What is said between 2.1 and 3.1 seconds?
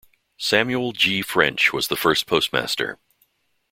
postmaster.